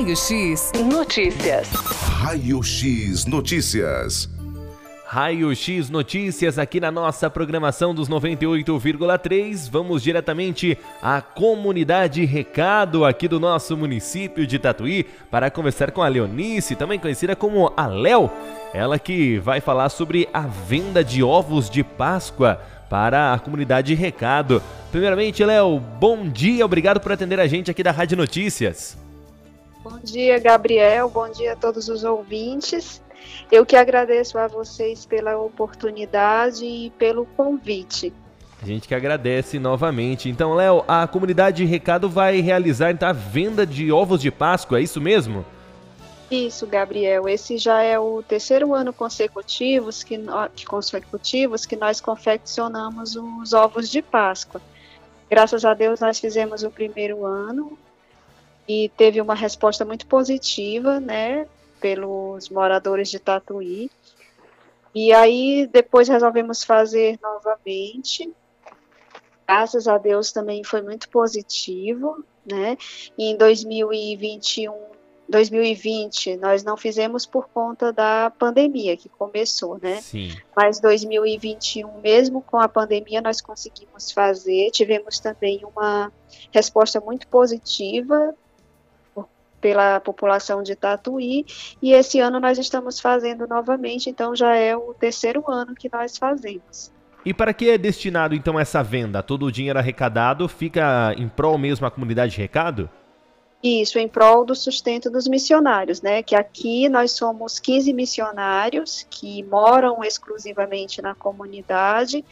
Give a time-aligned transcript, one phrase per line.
[0.00, 1.68] Raio X Notícias.
[1.74, 4.30] Raio X Notícias.
[5.04, 9.70] Raio X Notícias aqui na nossa programação dos 98,3.
[9.70, 16.08] Vamos diretamente à comunidade Recado aqui do nosso município de Tatuí para conversar com a
[16.08, 18.30] Leonice, também conhecida como a Léo.
[18.72, 22.58] Ela que vai falar sobre a venda de ovos de Páscoa
[22.88, 24.62] para a comunidade Recado.
[24.90, 29.09] Primeiramente, Léo, bom dia, obrigado por atender a gente aqui da Rádio Notícias.
[29.82, 31.08] Bom dia, Gabriel.
[31.08, 33.02] Bom dia a todos os ouvintes.
[33.50, 38.12] Eu que agradeço a vocês pela oportunidade e pelo convite.
[38.62, 40.28] A gente que agradece novamente.
[40.28, 44.82] Então, Léo, a comunidade Recado vai realizar então, a venda de ovos de Páscoa, é
[44.82, 45.46] isso mesmo?
[46.30, 47.26] Isso, Gabriel.
[47.26, 50.20] Esse já é o terceiro ano consecutivos que,
[50.68, 54.60] consecutivos que nós confeccionamos os ovos de Páscoa.
[55.30, 57.78] Graças a Deus nós fizemos o primeiro ano
[58.70, 61.44] e teve uma resposta muito positiva, né,
[61.80, 63.90] pelos moradores de Tatuí.
[64.94, 68.32] E aí depois resolvemos fazer novamente.
[69.44, 72.78] Graças a Deus também foi muito positivo, né?
[73.18, 74.72] E em 2021,
[75.28, 80.00] 2020 nós não fizemos por conta da pandemia que começou, né?
[80.00, 80.30] Sim.
[80.54, 84.70] Mas 2021, mesmo com a pandemia, nós conseguimos fazer.
[84.70, 86.12] Tivemos também uma
[86.52, 88.32] resposta muito positiva
[89.60, 91.44] pela população de Tatuí,
[91.82, 96.16] e esse ano nós estamos fazendo novamente, então já é o terceiro ano que nós
[96.16, 96.90] fazemos.
[97.24, 99.22] E para que é destinado então essa venda?
[99.22, 102.88] Todo o dinheiro arrecadado fica em prol mesmo à comunidade de recado?
[103.62, 106.22] Isso, em prol do sustento dos missionários, né?
[106.22, 112.24] Que aqui nós somos 15 missionários que moram exclusivamente na comunidade,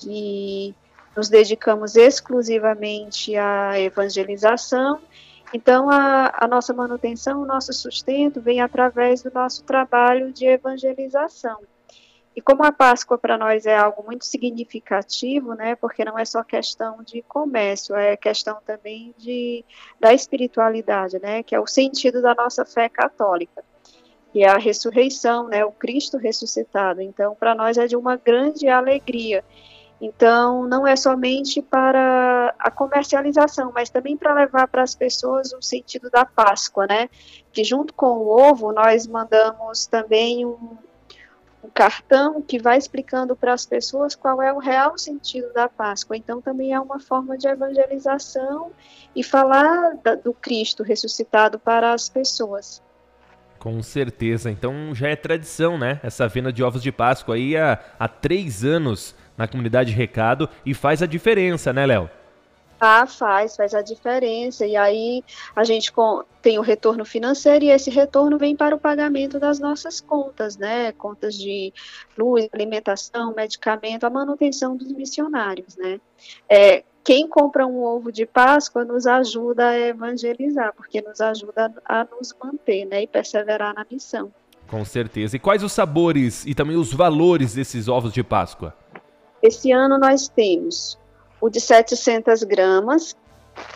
[0.00, 0.74] que
[1.16, 4.98] nos dedicamos exclusivamente à evangelização
[5.52, 11.58] então, a, a, nossa manutenção, o nosso sustento vem através do nosso trabalho de evangelização.
[12.36, 16.44] E como a Páscoa para nós é algo muito significativo, né, porque não é só
[16.44, 19.64] questão de comércio, é questão também de,
[19.98, 23.64] da espiritualidade, né, que é o sentido da nossa fé católica,
[24.32, 27.00] que é a ressurreição, né, o Cristo ressuscitado.
[27.00, 29.42] Então, para nós é de uma grande alegria
[30.00, 32.27] então, não é somente para
[32.58, 37.08] a comercialização, mas também para levar para as pessoas o sentido da Páscoa, né?
[37.52, 40.76] Que junto com o ovo, nós mandamos também um,
[41.62, 46.16] um cartão que vai explicando para as pessoas qual é o real sentido da Páscoa.
[46.16, 48.72] Então, também é uma forma de evangelização
[49.14, 52.82] e falar da, do Cristo ressuscitado para as pessoas.
[53.58, 54.50] Com certeza.
[54.50, 55.98] Então já é tradição, né?
[56.02, 60.72] Essa venda de ovos de Páscoa aí há, há três anos na comunidade Recado e
[60.74, 62.08] faz a diferença, né, Léo?
[62.80, 64.64] Ah, faz, faz a diferença.
[64.64, 65.24] E aí
[65.54, 65.92] a gente
[66.40, 70.92] tem o retorno financeiro e esse retorno vem para o pagamento das nossas contas, né?
[70.92, 71.72] Contas de
[72.16, 76.00] luz, alimentação, medicamento, a manutenção dos missionários, né?
[76.48, 82.04] É, quem compra um ovo de Páscoa nos ajuda a evangelizar, porque nos ajuda a
[82.04, 83.02] nos manter, né?
[83.02, 84.32] E perseverar na missão.
[84.68, 85.34] Com certeza.
[85.34, 88.74] E quais os sabores e também os valores desses ovos de Páscoa?
[89.42, 90.98] Esse ano nós temos
[91.40, 93.16] o de 700 gramas,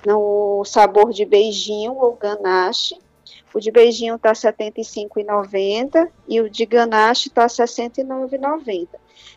[0.07, 2.97] no sabor de beijinho ou ganache.
[3.55, 8.89] O de beijinho está R$ 75,90 e o de ganache está R$ 69,90.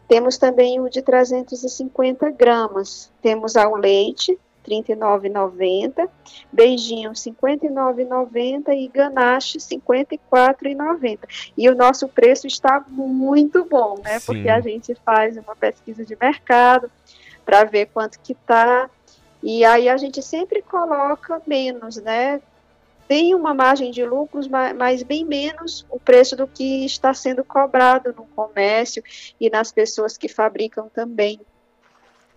[0.07, 3.11] Temos também o de 350 gramas.
[3.21, 6.09] Temos ao leite, R$ 39,90,
[6.51, 11.19] beijinho R$ 59,90 e ganache R$ 54,90.
[11.57, 14.19] E o nosso preço está muito bom, né?
[14.19, 14.25] Sim.
[14.25, 16.89] Porque a gente faz uma pesquisa de mercado
[17.45, 18.89] para ver quanto que está.
[19.41, 22.41] E aí a gente sempre coloca menos, né?
[23.07, 28.11] Tem uma margem de lucros, mas bem menos o preço do que está sendo cobrado
[28.17, 29.03] no comércio
[29.39, 31.39] e nas pessoas que fabricam também.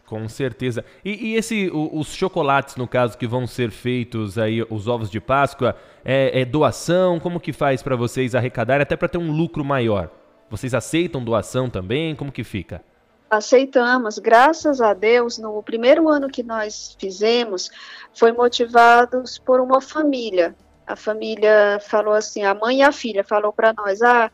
[0.05, 0.85] Com certeza.
[1.05, 5.11] E, e esse, o, os chocolates, no caso, que vão ser feitos aí, os ovos
[5.11, 7.19] de Páscoa, é, é doação?
[7.19, 10.11] Como que faz para vocês arrecadarem, até para ter um lucro maior?
[10.51, 12.15] Vocês aceitam doação também?
[12.15, 12.83] Como que fica?
[13.31, 17.71] Aceitamos, graças a Deus, no primeiro ano que nós fizemos,
[18.15, 20.57] foi motivados por uma família.
[20.87, 24.31] A família falou assim, a mãe e a filha falou para nós, ah,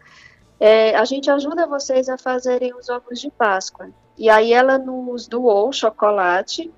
[0.60, 3.90] é, a gente ajuda vocês a fazerem os ovos de Páscoa.
[4.16, 6.72] E aí ela nos doou chocolate,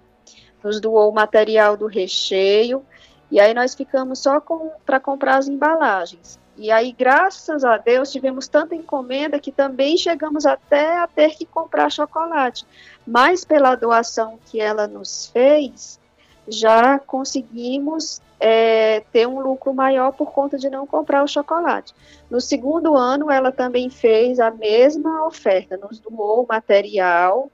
[0.64, 2.82] nos doou o material do recheio,
[3.30, 4.40] e aí nós ficamos só
[4.86, 6.38] para comprar as embalagens.
[6.56, 11.44] E aí, graças a Deus, tivemos tanta encomenda que também chegamos até a ter que
[11.44, 12.64] comprar chocolate.
[13.06, 16.00] Mas pela doação que ela nos fez,
[16.48, 21.94] já conseguimos é, ter um lucro maior por conta de não comprar o chocolate.
[22.30, 27.50] No segundo ano, ela também fez a mesma oferta, nos doou material,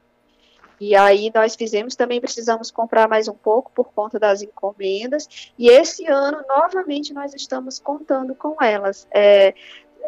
[0.85, 5.69] e aí nós fizemos, também precisamos comprar mais um pouco por conta das encomendas, e
[5.69, 9.07] esse ano, novamente, nós estamos contando com elas.
[9.13, 9.55] É,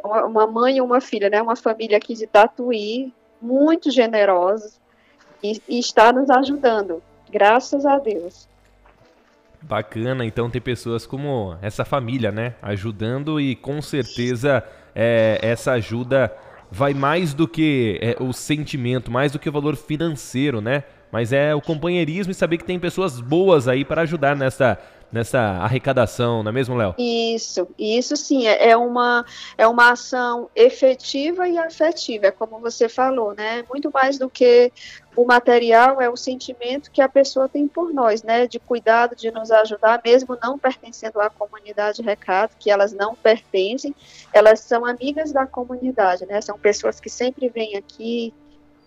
[0.05, 4.81] uma mãe e uma filha, né, uma família aqui de Tatuí, muito generosos,
[5.41, 7.01] e, e está nos ajudando,
[7.31, 8.49] graças a Deus.
[9.63, 12.57] Bacana, então ter pessoas como essa família, né?
[12.61, 16.37] Ajudando e com certeza é, essa ajuda
[16.75, 20.83] vai mais do que é, o sentimento, mais do que o valor financeiro, né?
[21.13, 24.77] Mas é o companheirismo e saber que tem pessoas boas aí para ajudar nessa,
[25.15, 26.95] nessa arrecadação, não é mesmo, Léo?
[26.99, 29.25] Isso, isso sim, é, é uma,
[29.57, 33.65] é uma ação efetiva e afetiva, é como você falou, né?
[33.71, 34.73] Muito mais do que
[35.17, 38.49] o material, é o sentimento que a pessoa tem por nós, né?
[38.49, 43.95] De cuidado, de nos ajudar, mesmo não pertencendo à comunidade Recado, que elas não pertencem,
[44.33, 46.41] elas são amigas da comunidade, né?
[46.41, 48.35] São pessoas que sempre vêm aqui,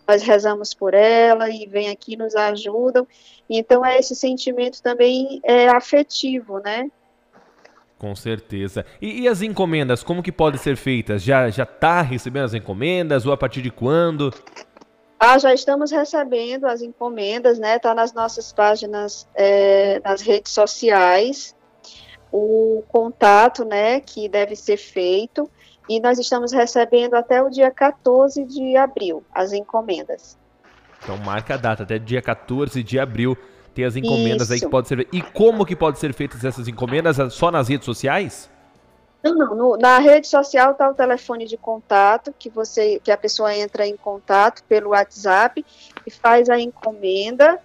[0.08, 3.08] nós rezamos por ela e vem aqui nos ajudam.
[3.50, 6.90] Então é esse sentimento também é afetivo, né?
[7.98, 8.86] Com certeza.
[9.02, 11.24] E, e, as encomendas, como que podem ser feitas?
[11.24, 14.32] Já já está recebendo as encomendas ou a partir de quando?
[15.20, 17.78] Ah, já estamos recebendo as encomendas, né?
[17.78, 21.56] Está nas nossas páginas, é, nas redes sociais,
[22.32, 25.50] o contato, né, que deve ser feito
[25.90, 30.38] e nós estamos recebendo até o dia 14 de abril as encomendas.
[31.02, 33.38] Então marca a data, até dia 14 de abril
[33.74, 34.54] tem as encomendas Isso.
[34.54, 35.08] aí que pode ser.
[35.14, 37.18] E como que pode ser feitas essas encomendas?
[37.34, 38.50] Só nas redes sociais?
[39.24, 39.56] Não, não.
[39.56, 43.86] No, na rede social está o telefone de contato que você, que a pessoa entra
[43.86, 45.64] em contato pelo WhatsApp
[46.06, 47.60] e faz a encomenda.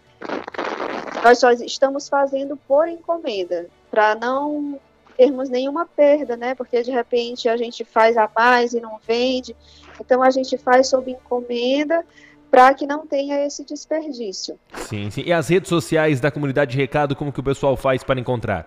[1.25, 4.81] Nós só estamos fazendo por encomenda para não
[5.19, 6.55] termos nenhuma perda, né?
[6.55, 9.55] Porque de repente a gente faz a mais e não vende.
[10.01, 12.03] Então a gente faz sob encomenda
[12.51, 14.59] para que não tenha esse desperdício.
[14.75, 15.23] Sim, sim.
[15.27, 18.67] E as redes sociais da comunidade Recado, como que o pessoal faz para encontrar?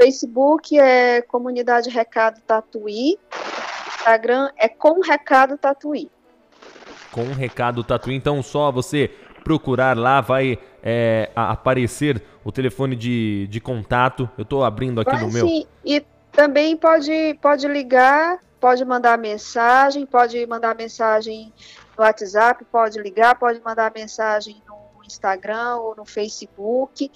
[0.00, 3.18] Facebook é Comunidade Recado Tatuí.
[3.96, 6.08] Instagram é Com Recado Tatuí.
[7.10, 8.14] Com Recado Tatuí.
[8.14, 9.10] Então só você
[9.42, 14.26] procurar lá vai é, aparecer o telefone de, de contato.
[14.38, 15.46] Eu estou abrindo aqui Vai, no meu.
[15.46, 16.02] Sim, e
[16.32, 21.52] também pode, pode ligar, pode mandar mensagem, pode mandar mensagem
[21.94, 27.12] no WhatsApp, pode ligar, pode mandar mensagem no Instagram ou no Facebook,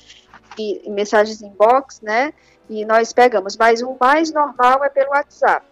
[0.58, 2.34] e, mensagens inbox, né?
[2.68, 3.56] E nós pegamos.
[3.56, 5.64] Mas o mais normal é pelo WhatsApp.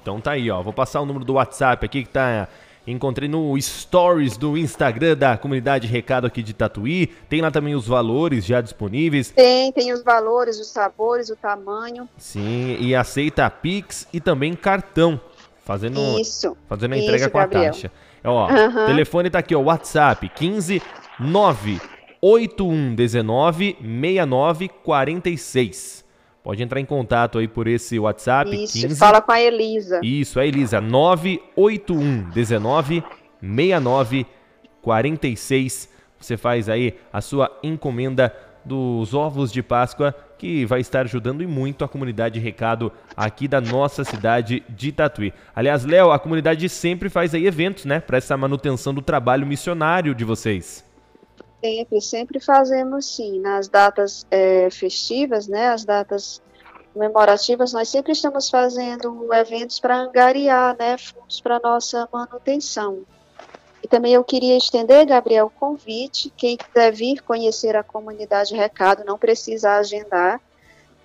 [0.00, 0.62] Então tá aí, ó.
[0.62, 2.46] Vou passar o número do WhatsApp aqui que tá
[2.86, 7.06] Encontrei no Stories do Instagram da comunidade Recado aqui de Tatuí.
[7.28, 9.30] Tem lá também os valores já disponíveis.
[9.30, 12.06] Tem, tem os valores, os sabores, o tamanho.
[12.18, 15.18] Sim, e aceita Pix e também cartão.
[15.64, 17.62] Fazendo, isso, fazendo a entrega isso, com Gabriel.
[17.62, 17.90] a taxa.
[18.22, 18.86] Ó, uhum.
[18.86, 20.82] telefone tá aqui, ó, WhatsApp 15
[21.18, 21.80] 9
[22.20, 26.03] 8119 6946.
[26.44, 28.54] Pode entrar em contato aí por esse WhatsApp.
[28.54, 28.96] Isso, 15...
[28.96, 29.98] fala com a Elisa.
[30.02, 33.02] Isso, a Elisa, 981 19
[33.40, 34.26] 69
[34.82, 35.88] 46.
[36.20, 38.30] Você faz aí a sua encomenda
[38.62, 43.60] dos ovos de Páscoa, que vai estar ajudando e muito a comunidade Recado aqui da
[43.60, 45.32] nossa cidade de Tatuí.
[45.56, 50.14] Aliás, Léo, a comunidade sempre faz aí eventos, né, para essa manutenção do trabalho missionário
[50.14, 50.84] de vocês.
[51.64, 53.40] Sempre, sempre fazemos sim.
[53.40, 56.42] Nas datas é, festivas, né, as datas
[56.92, 63.06] comemorativas, nós sempre estamos fazendo eventos para angariar né, fundos para nossa manutenção.
[63.82, 66.30] E também eu queria estender, Gabriel, o convite.
[66.36, 70.42] Quem quiser vir conhecer a comunidade Recado, não precisa agendar,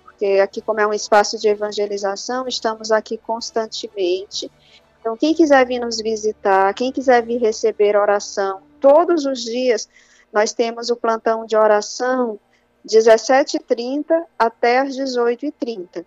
[0.04, 4.52] porque aqui, como é um espaço de evangelização, estamos aqui constantemente.
[5.00, 9.88] Então, quem quiser vir nos visitar, quem quiser vir receber oração todos os dias,
[10.32, 12.38] nós temos o plantão de oração
[12.86, 16.04] 17h30 até as 18h30.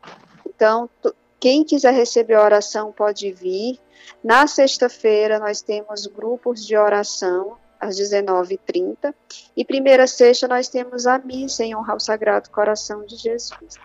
[0.47, 0.89] Então,
[1.39, 3.79] quem quiser receber oração pode vir.
[4.23, 9.13] Na sexta-feira, nós temos grupos de oração às 19h30.
[9.55, 13.75] E primeira sexta, nós temos a missa em honra ao Sagrado Coração de Jesus.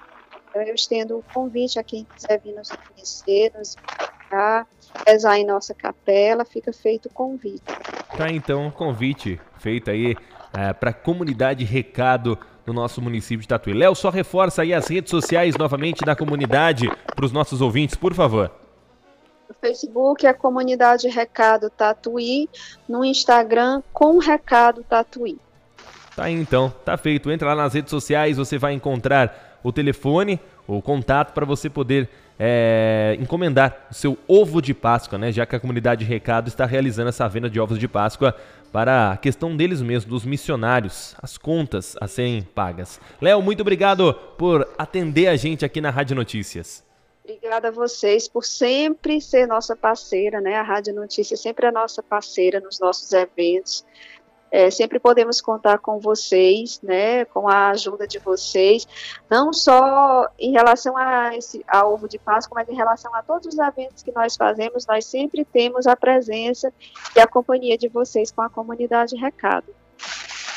[0.49, 3.77] Então, eu estendo o convite a quem quiser vir nos conhecer, nos
[4.29, 4.67] visitar,
[5.07, 7.63] rezar em nossa capela, fica feito o convite.
[8.17, 10.17] Tá, então, convite feito aí
[10.53, 13.73] é, para a comunidade Recado no nosso município de Tatuí.
[13.73, 18.15] Léo, só reforça aí as redes sociais novamente da comunidade para os nossos ouvintes, por
[18.15, 18.51] favor.
[19.49, 22.49] No Facebook é a comunidade Recado Tatuí,
[22.87, 25.39] no Instagram com Recado Tatuí.
[26.15, 27.31] Tá aí então, tá feito.
[27.31, 32.09] Entra lá nas redes sociais, você vai encontrar o telefone, o contato para você poder
[32.39, 35.33] é, encomendar o seu ovo de Páscoa, né?
[35.33, 38.35] Já que a comunidade Recado está realizando essa venda de ovos de Páscoa
[38.73, 43.01] para a questão deles mesmos, dos missionários, as contas a serem pagas.
[43.21, 46.87] Léo, muito obrigado por atender a gente aqui na Rádio Notícias.
[47.25, 50.57] Obrigada a vocês por sempre ser nossa parceira, né?
[50.57, 53.85] A Rádio Notícias sempre é nossa parceira nos nossos eventos.
[54.51, 58.87] É, sempre podemos contar com vocês, né, com a ajuda de vocês,
[59.31, 63.47] não só em relação a esse a ovo de Páscoa, mas em relação a todos
[63.47, 66.73] os eventos que nós fazemos, nós sempre temos a presença
[67.15, 69.75] e a companhia de vocês com a comunidade Recado.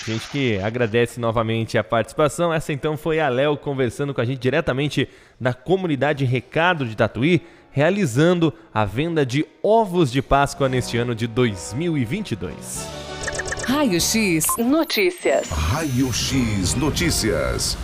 [0.06, 2.52] Gente que agradece novamente a participação.
[2.52, 5.08] Essa então foi a Léo conversando com a gente diretamente
[5.40, 11.28] da comunidade Recado de Tatuí, realizando a venda de ovos de Páscoa neste ano de
[11.28, 13.01] 2022.
[13.68, 15.48] Raio X Notícias.
[15.50, 17.78] Raio X Notícias.